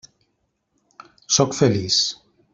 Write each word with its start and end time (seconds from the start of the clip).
Sóc 1.27 1.55
feliç. 1.59 2.01